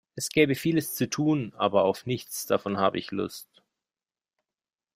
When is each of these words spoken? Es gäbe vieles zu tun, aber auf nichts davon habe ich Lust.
Es 0.15 0.29
gäbe 0.29 0.55
vieles 0.55 0.95
zu 0.95 1.07
tun, 1.11 1.53
aber 1.55 1.83
auf 1.83 2.07
nichts 2.07 2.47
davon 2.47 2.79
habe 2.79 2.97
ich 2.97 3.11
Lust. 3.11 3.61